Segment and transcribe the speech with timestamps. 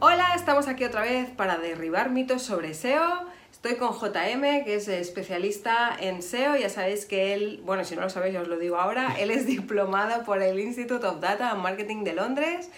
[0.00, 3.26] Hola, estamos aquí otra vez para derribar mitos sobre SEO.
[3.50, 6.54] Estoy con JM, que es especialista en SEO.
[6.54, 9.32] Ya sabéis que él, bueno, si no lo sabéis, ya os lo digo ahora, él
[9.32, 12.70] es diplomado por el Institute of Data and Marketing de Londres.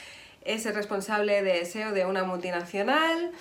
[0.46, 3.32] Es el responsable de SEO de una multinacional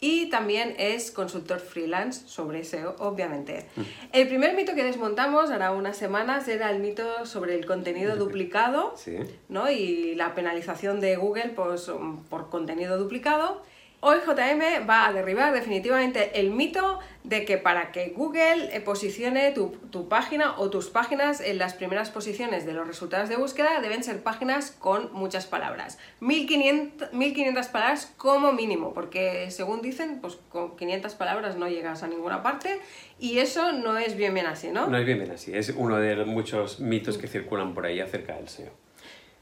[0.00, 3.66] y también es consultor freelance sobre SEO, obviamente.
[3.76, 3.80] Mm.
[4.12, 8.94] El primer mito que desmontamos ahora unas semanas era el mito sobre el contenido duplicado
[8.96, 9.16] Sí.
[9.48, 9.70] ¿no?
[9.70, 11.90] y la penalización de Google pues,
[12.28, 13.62] por contenido duplicado.
[14.00, 19.52] Hoy JM va a derribar definitivamente el mito de que para que Google eh, posicione
[19.52, 23.80] tu, tu página o tus páginas en las primeras posiciones de los resultados de búsqueda
[23.80, 25.98] deben ser páginas con muchas palabras.
[26.20, 32.06] 1500, 1500 palabras como mínimo, porque según dicen, pues con 500 palabras no llegas a
[32.06, 32.78] ninguna parte
[33.18, 34.86] y eso no es bien bien así, ¿no?
[34.86, 35.56] No es bien, bien así.
[35.56, 38.70] Es uno de los muchos mitos que circulan por ahí acerca del SEO.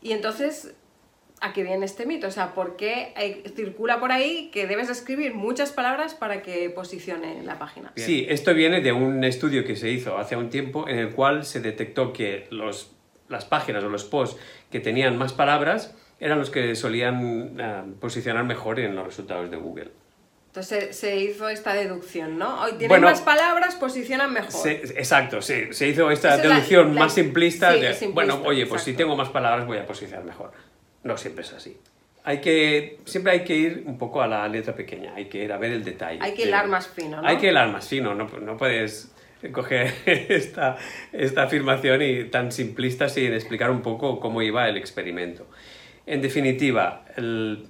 [0.00, 0.74] Y entonces,
[1.44, 2.26] ¿a qué viene este mito?
[2.26, 6.70] O sea, ¿por qué hay- circula por ahí que debes escribir muchas palabras para que
[6.70, 7.92] posicione la página?
[7.96, 11.44] Sí, esto viene de un estudio que se hizo hace un tiempo en el cual
[11.44, 12.92] se detectó que los,
[13.28, 18.44] las páginas o los posts que tenían más palabras eran los que solían eh, posicionar
[18.44, 19.90] mejor en los resultados de Google.
[20.46, 22.62] Entonces se, hizo esta deducción, ¿no?
[22.62, 24.52] Hoy tienen Bueno, más palabras, posicionan mejor.
[24.52, 25.72] Se- exacto, sí.
[25.72, 28.64] Se hizo esta Esa es la- deducción la- más simplista sí, de, simplista, bueno, oye,
[28.66, 30.52] pues si tengo más palabras voy a posicionar mejor.
[31.04, 31.76] No siempre es así.
[32.24, 35.52] Hay que, siempre hay que ir un poco a la letra pequeña, hay que ir
[35.52, 36.18] a ver el detalle.
[36.22, 37.28] Hay que hilar más fino, ¿no?
[37.28, 39.12] Hay que hilar más fino, no, no puedes
[39.52, 40.78] coger esta,
[41.12, 45.46] esta afirmación y tan simplista sin explicar un poco cómo iba el experimento.
[46.06, 47.66] En definitiva, el-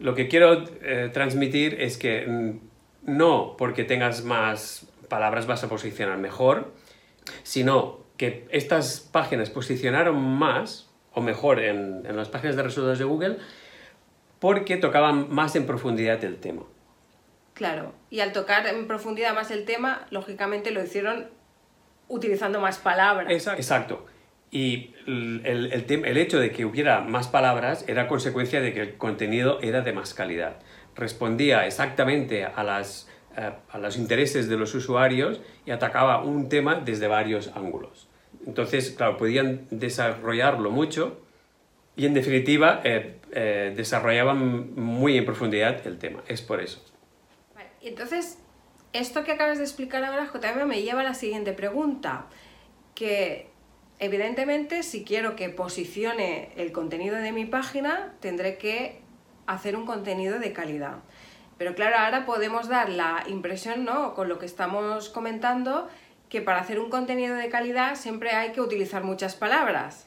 [0.00, 2.60] lo que quiero eh, transmitir es que mm,
[3.04, 6.72] no porque tengas más palabras vas a posicionar mejor,
[7.42, 10.85] sino que estas páginas posicionaron más
[11.16, 13.38] o mejor en, en las páginas de resultados de Google
[14.38, 16.62] porque tocaban más en profundidad el tema.
[17.54, 17.94] Claro.
[18.10, 21.28] Y al tocar en profundidad más el tema, lógicamente lo hicieron
[22.08, 23.32] utilizando más palabras.
[23.32, 23.60] Exacto.
[23.60, 24.06] Exacto.
[24.50, 28.96] Y el, el- el hecho de que hubiera más palabras era consecuencia de que el
[28.98, 30.58] contenido era de más calidad.
[30.94, 36.74] Respondía exactamente a, las, eh, a los intereses de los usuarios y atacaba un tema
[36.74, 38.08] desde varios ángulos.
[38.46, 41.20] Entonces, claro, podían desarrollarlo mucho
[41.96, 46.22] y en definitiva eh, eh, desarrollaban muy en profundidad el tema.
[46.28, 46.84] Es por eso.
[47.54, 48.38] Vale, entonces,
[48.92, 52.26] esto que acabas de explicar ahora, JM, me lleva a la siguiente pregunta,
[52.94, 53.48] que
[53.98, 59.00] evidentemente si quiero que posicione el contenido de mi página, tendré que
[59.46, 60.98] hacer un contenido de calidad.
[61.58, 64.14] Pero claro, ahora podemos dar la impresión, ¿no?
[64.14, 65.88] Con lo que estamos comentando,
[66.28, 70.06] que para hacer un contenido de calidad siempre hay que utilizar muchas palabras.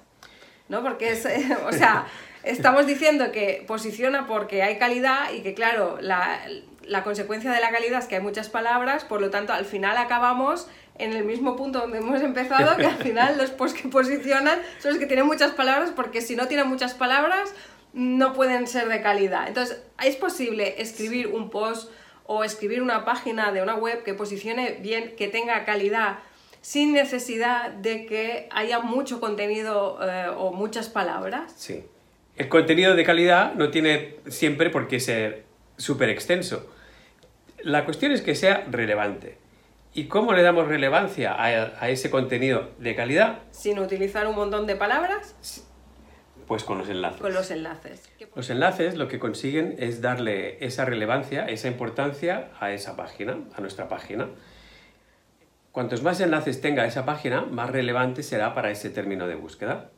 [0.69, 0.84] ¿no?
[0.84, 1.28] Porque es,
[1.66, 2.06] o sea,
[2.44, 6.40] estamos diciendo que posiciona porque hay calidad y que, claro, la,
[6.84, 9.97] la consecuencia de la calidad es que hay muchas palabras, por lo tanto, al final
[9.97, 14.59] acabamos en el mismo punto donde hemos empezado, que al final los posts que posicionan
[14.80, 17.53] son los que tienen muchas palabras, porque si no tienen muchas palabras,
[17.91, 19.47] no pueden ser de calidad.
[19.47, 21.91] Entonces, ¿es posible escribir un post
[22.31, 26.19] o escribir una página de una web que posicione bien, que tenga calidad,
[26.62, 31.51] sin necesidad de que haya mucho contenido eh, o muchas palabras?
[31.57, 31.84] Sí.
[32.35, 35.44] El contenido de calidad no tiene siempre por qué ser
[35.78, 36.69] súper extenso.
[37.63, 39.39] La cuestión es que sea relevante.
[39.95, 41.45] ¿Y cómo le damos relevancia a,
[41.84, 43.39] a ese contenido de calidad?
[43.50, 45.35] Sin utilizar un montón de palabras,
[46.48, 47.19] Pues con los enlaces.
[47.21, 48.07] con los enlaces.
[48.39, 53.59] Los enlaces lo que consiguen es darle esa relevancia, esa importancia a esa página, a
[53.59, 54.30] nuestra página.
[55.74, 59.89] Cuantos más enlaces tenga esa página, más relevante será para ese término de búsqueda.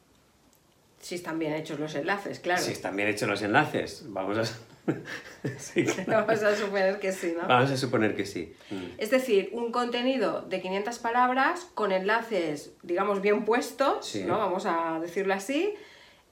[0.97, 2.59] Si están bien hechos los enlaces, claro.
[2.63, 4.43] Si están bien hechos los enlaces, vamos a,
[5.59, 6.25] Sí, claro.
[6.27, 7.47] Vamos a suponer que sí, ¿no?
[7.47, 8.55] Vamos a suponer que sí.
[8.71, 8.85] Mm.
[8.97, 14.23] Es decir, un contenido de 500 palabras con enlaces, digamos, bien puestos, Sí.
[14.23, 14.39] ¿no?
[14.39, 15.75] Vamos a decirlo así,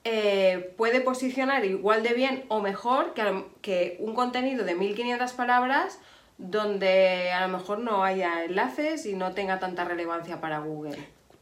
[0.04, 6.00] eh, puede posicionar igual de bien o mejor que, que un contenido de 1500 palabras
[6.38, 10.98] donde a lo mejor no haya enlaces y no tenga tanta relevancia para Google.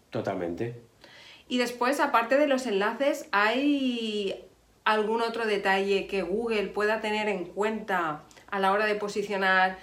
[0.09, 0.81] Totalmente.
[1.48, 4.44] Y después, aparte de los enlaces, hay
[4.83, 9.77] algún otro detalle que Google pueda tener en cuenta a la hora de posicionar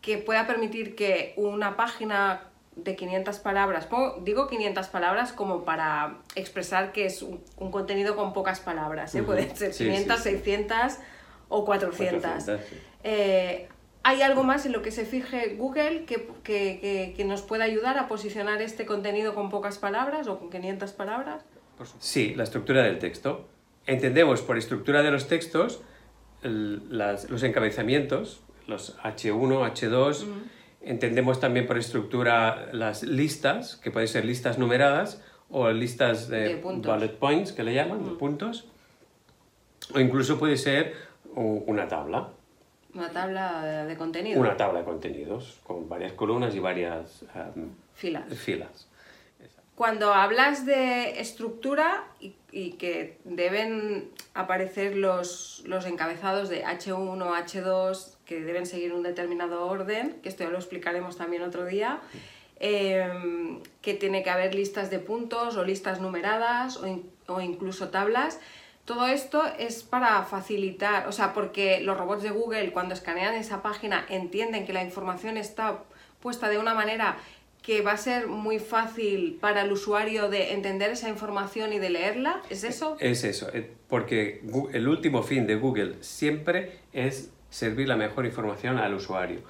[0.00, 3.88] que pueda permitir que una página de 500 palabras,
[4.22, 7.40] digo 500 palabras como para expresar que es un,
[7.70, 9.22] contenido con pocas palabras, ¿eh?
[9.22, 10.98] pueden ser 500, 600
[11.48, 12.48] o 400.
[13.02, 13.68] Eh,
[14.02, 17.98] ¿Hay algo más en lo que se fije Google que, que, que, nos pueda ayudar
[17.98, 21.44] a posicionar este contenido con pocas palabras o con 500 palabras?
[21.98, 23.46] Sí, la estructura del texto.
[23.86, 25.82] Entendemos por estructura de los textos
[26.42, 30.26] los encabezamientos, los H1, H2.
[30.82, 37.18] Entendemos también por estructura las listas, que pueden ser listas numeradas o listas de, bullet
[37.18, 38.68] points, que le llaman, de puntos.
[39.94, 40.94] O incluso puede ser
[41.34, 42.30] una tabla.
[42.94, 44.40] Una tabla de contenido.
[44.40, 48.34] Una tabla de contenidos, con varias columnas y varias em, filas.
[48.34, 48.88] filas.
[49.74, 58.40] Cuando hablas de estructura y, que deben aparecer los, los, encabezados de H1, H2, que
[58.40, 61.98] deben seguir un determinado orden, que esto ya lo explicaremos también otro día,
[62.60, 68.38] em, que tiene que haber listas de puntos o listas numeradas o, o incluso tablas,
[68.84, 73.62] todo esto es para facilitar, o sea, porque los robots de Google cuando escanean esa
[73.62, 75.82] página entienden que la información está
[76.20, 77.18] puesta de una manera
[77.62, 81.90] que va a ser muy fácil para el usuario de entender esa información y de
[81.90, 82.42] leerla?
[82.48, 82.96] ¿Es eso?
[83.00, 84.40] Es eso, eh, porque
[84.72, 89.40] el último fin de Google siempre es servir la mejor información al usuario.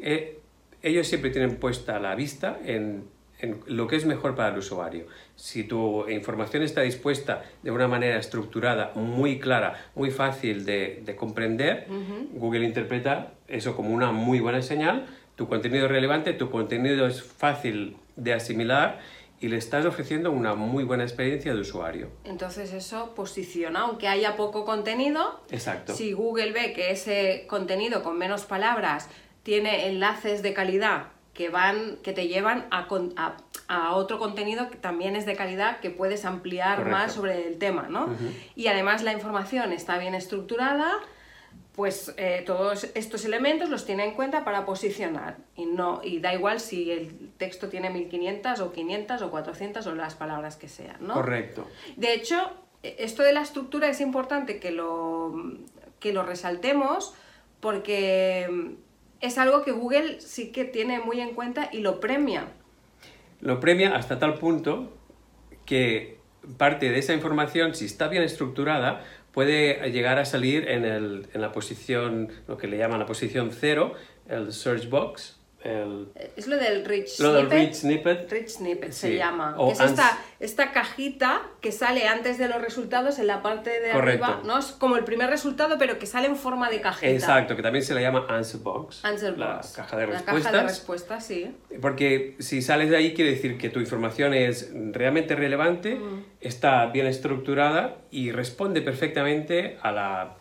[0.00, 0.38] Eh,
[0.82, 3.04] ellos siempre tienen puesta la vista en,
[3.38, 5.06] en, lo que es mejor para el usuario.
[5.36, 11.14] Si tu información está dispuesta de una manera estructurada, muy clara, muy fácil de, de
[11.14, 11.86] comprender,
[12.32, 15.06] Google interpreta eso como una muy buena señal
[15.36, 19.00] tu contenido es relevante, tu contenido es fácil de asimilar
[19.42, 22.08] y le estás ofreciendo una muy buena experiencia de usuario.
[22.24, 25.40] Entonces eso posiciona, aunque haya poco contenido.
[25.50, 25.94] Exacto.
[25.94, 29.08] Si Google ve que ese contenido con menos palabras
[29.42, 32.86] tiene enlaces de calidad que van, que te llevan a,
[33.66, 37.88] a, otro contenido que también es de calidad, que puedes ampliar más sobre el tema,
[37.88, 38.14] ¿no?
[38.54, 40.92] Y además la información está bien estructurada,
[41.74, 46.34] pues eh, todos estos elementos los tiene en cuenta para posicionar y, no, y da
[46.34, 50.96] igual si el texto tiene 1500 o 500 o 400 o las palabras que sean,
[51.00, 51.14] ¿no?
[51.14, 51.66] Correcto.
[51.96, 52.36] De hecho,
[52.82, 55.32] esto de la estructura es importante que lo,
[55.98, 57.14] que lo resaltemos
[57.60, 58.76] porque
[59.20, 62.48] es algo que Google sí que tiene muy en cuenta y lo premia.
[63.40, 64.92] Lo premia hasta tal punto
[65.64, 66.18] que
[66.58, 71.40] parte de esa información, si está bien estructurada, puede llegar a salir en, el, en
[71.40, 73.94] la posición, lo que le llaman la posición cero,
[74.28, 77.50] el search box, es lo del Rich lo Snippet.
[77.50, 78.32] Del rich Snippet.
[78.32, 79.56] Rich Snippet se llama.
[79.70, 84.42] es esta, esta cajita que sale antes de los resultados en la parte de arriba.
[84.44, 84.58] ¿no?
[84.58, 87.12] Es como el primer resultado, pero que sale en forma de cajita.
[87.12, 89.04] Exacto, que también se le llama Answer Box.
[89.04, 89.72] Answer la Box.
[89.72, 90.34] caja de respuestas.
[90.34, 91.56] La caja de respuestas, sí.
[91.80, 96.24] Porque si sales de ahí quiere decir que tu información es realmente relevante, mm.
[96.40, 100.36] está bien estructurada y responde perfectamente a la,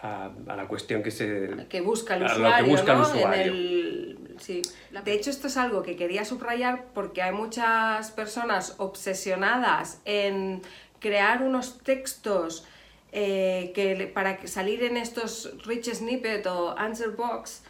[0.00, 1.50] a, la cuestión que se...
[1.68, 4.13] Que busca el usuario, que busca el usuario.
[4.44, 4.60] Sí.
[4.90, 10.60] De hecho, esto es algo que quería subrayar porque hay muchas personas obsesionadas en
[11.00, 12.66] crear unos textos
[13.10, 17.62] eh, que, para salir en estos rich snippet o answer box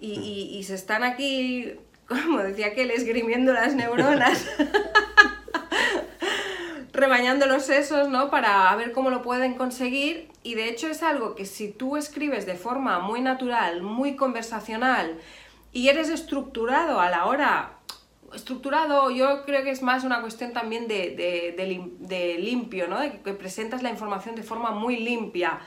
[0.00, 1.74] y, se están aquí,
[2.08, 4.48] como decía que esgrimiendo las neuronas.
[6.92, 8.30] rebañando los sesos, ¿no?
[8.30, 10.28] Para ver cómo lo pueden conseguir.
[10.42, 15.18] Y de hecho es algo que si tú escribes de forma muy natural, muy conversacional,
[15.76, 17.76] y eres estructurado a la hora
[18.34, 21.14] estructurado, yo creo que es más una cuestión también de,
[21.54, 22.98] de, limpio, ¿no?
[22.98, 25.58] De que presentas la información de forma muy limpia.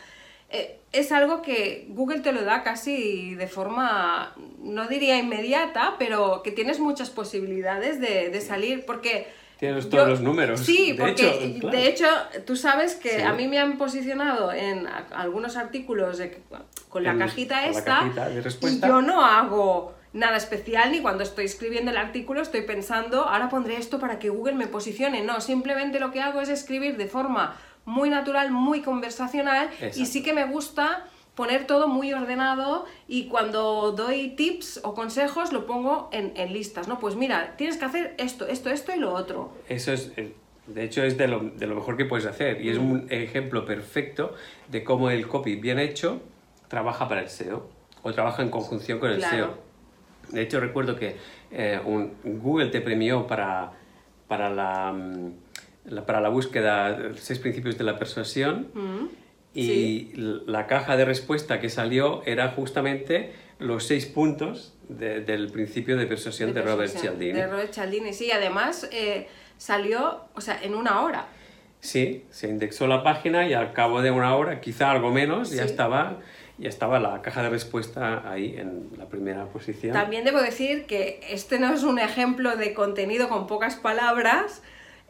[0.50, 6.42] Eh, es algo que Google te lo da casi de forma, no diría inmediata, pero
[6.44, 9.28] que tienes muchas posibilidades de, salir, porque...
[9.60, 10.62] Tienes todos los números.
[10.62, 12.08] Sí, porque de hecho
[12.48, 16.20] tú sabes que a mí me han posicionado en algunos artículos
[16.88, 18.10] con la cajita esta
[18.62, 23.50] y yo no hago nada especial ni cuando estoy escribiendo el artículo estoy pensando, ahora
[23.50, 25.22] pondré esto para que Google me posicione.
[25.22, 30.24] No, simplemente lo que hago es escribir de forma muy natural, muy conversacional y sí
[30.24, 36.10] que me gusta poner todo muy ordenado y cuando doy tips o consejos lo pongo
[36.12, 37.00] en, listas, ¿no?
[37.00, 39.54] Pues mira, tienes que hacer esto, esto, esto y lo otro.
[39.70, 40.34] Eso es, eh,
[40.68, 44.34] de hecho es de lo, mejor que puedes hacer y es un ejemplo perfecto
[44.68, 46.22] de cómo el copy bien hecho
[46.68, 47.70] trabaja para el SEO
[48.04, 49.69] o trabaja en conjunción con el SEO.
[50.32, 51.16] De hecho, recuerdo que
[51.52, 53.72] eh, un, Google te premió para,
[54.28, 58.68] para, la, mm, para la búsqueda seis principios de la persuasión.
[58.74, 59.08] Mm.
[59.56, 60.12] y
[60.46, 66.54] la caja de respuesta que salió era justamente los seis puntos del principio de persuasión
[66.54, 67.34] de, Robert Cialdini.
[67.34, 71.28] De Robert Cialdini, sí, además eh, salió, o sea, en una hora.
[71.80, 75.64] Sí, se indexó la página y al cabo de una hora, quizá algo menos, ya
[75.64, 76.18] estaba
[76.60, 79.94] ya estaba la caja de respuesta ahí en la primera posición.
[79.94, 84.62] También debo decir que este no es un ejemplo de contenido con pocas palabras,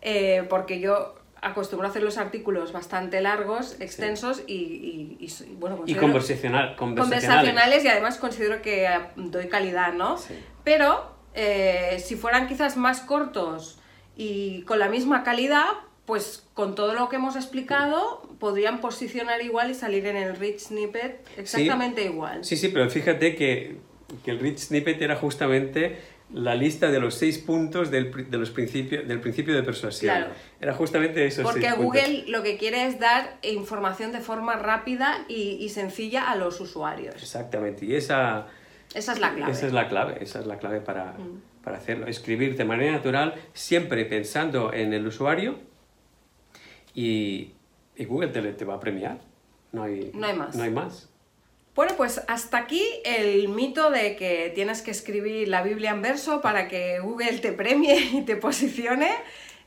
[0.01, 5.96] eh, porque yo acostumbro a hacer los artículos bastante largos, extensos y, y, bueno, y
[5.96, 7.84] conversacional, conversacionales.
[7.84, 10.18] y además considero que doy calidad, ¿no?
[10.63, 13.79] Pero eh, si fueran quizás más cortos
[14.15, 15.65] y con la misma calidad,
[16.06, 20.60] pues con todo lo que hemos explicado podrían posicionar igual y salir en el rich
[20.60, 22.43] snippet exactamente igual.
[22.43, 23.77] Sí, sí, pero fíjate que,
[24.24, 25.98] que el rich snippet era justamente
[26.34, 30.27] la lista de los seis puntos del, de los principios, del principio de persuasión.
[30.62, 31.41] Era justamente eso.
[31.41, 36.62] Porque Google lo que quiere es dar información de forma rápida y, sencilla a los
[36.62, 37.15] usuarios.
[37.15, 38.48] Exactamente, y esa,
[38.93, 39.51] esa es la clave.
[39.51, 41.41] Esa es la clave, esa es la clave para, mm.
[41.63, 42.08] para hacerlo.
[42.08, 45.60] Escribir de manera natural, siempre pensando en el usuario
[46.93, 47.53] y,
[48.00, 49.20] y Google te, te, va a premiar.
[49.74, 50.56] No hay, no hay más.
[50.56, 51.10] No hay más.
[51.75, 56.41] Bueno, pues hasta aquí el mito de que tienes que escribir la Biblia en verso
[56.41, 59.10] para que Google te premie y te posicione.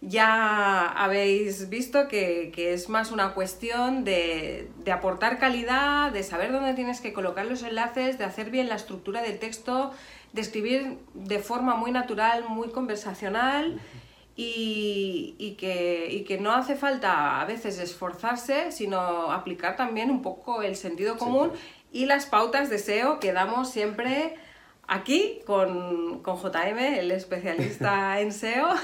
[0.01, 7.01] Ya habéis visto que, es más una cuestión de, aportar calidad, de saber dónde tienes
[7.01, 9.93] que colocar los enlaces, de hacer bien la estructura del texto,
[10.33, 13.79] de escribir de forma muy natural, muy conversacional.
[14.35, 20.75] Y, que, que, no hace falta a veces esforzarse, sino aplicar también un poco el
[20.75, 21.53] sentido común
[21.93, 24.37] y las pautas de SEO que damos siempre
[24.89, 28.69] aquí con, con JM, el especialista en SEO.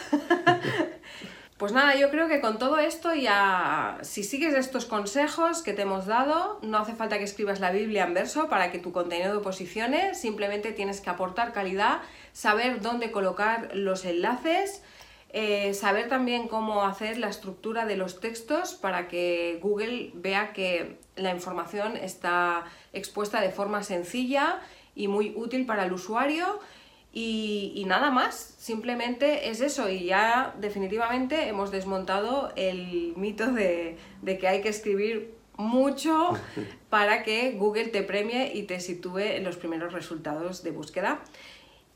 [1.59, 5.83] Pues nada, yo creo que con todo esto ya, si sigues estos consejos que te
[5.83, 9.43] hemos dado, no hace falta que escribas la Biblia en verso para que tu contenido
[9.43, 11.99] posicione, simplemente tienes que aportar calidad,
[12.33, 14.85] saber dónde colocar los enlaces,
[15.31, 20.99] eh, saber también cómo hacer la estructura de los textos para que Google vea que
[21.17, 24.61] la información está expuesta de forma sencilla
[24.95, 26.61] y muy útil para el usuario.
[27.13, 34.39] Y, nada más, simplemente es eso y ya definitivamente hemos desmontado el mito de, de,
[34.39, 36.35] que hay que escribir mucho
[36.91, 41.21] para que Google te premie y te sitúe en los primeros resultados de búsqueda.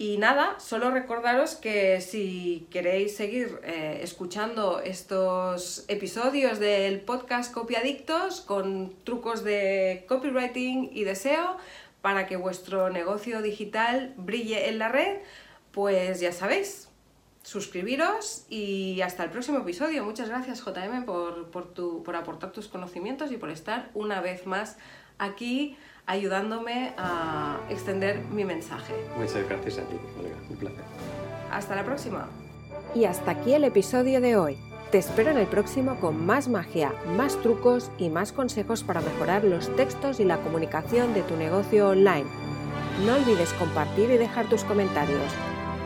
[0.03, 8.41] Y nada, solo recordaros que si queréis seguir eh, escuchando estos episodios del podcast Copiadictos
[8.41, 11.57] con trucos de copywriting y de SEO
[12.01, 15.19] para que vuestro negocio digital brille en la red,
[15.71, 16.89] pues ya sabéis,
[17.45, 20.03] suscribiros y hasta el próximo episodio.
[20.03, 24.79] Muchas gracias JM por, por, por aportar tus conocimientos y por estar una vez más
[25.19, 25.77] aquí
[26.07, 28.95] ayudándome a extender mi mensaje.
[29.17, 29.97] Muchas gracias a ti,
[30.51, 30.85] Un placer.
[31.51, 32.29] Hasta la próxima.
[32.95, 34.59] Y hasta aquí el episodio de hoy.
[34.91, 39.43] Te espero en el próximo con más magia, más trucos y más consejos para mejorar
[39.43, 42.27] los textos y la comunicación de tu negocio online.
[43.07, 45.33] No olvides compartir y dejar tus comentarios.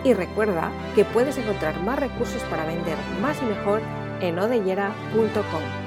[0.03, 3.81] Y recuerda que puedes encontrar más recursos para vender más y mejor
[4.21, 5.86] en odellera.com.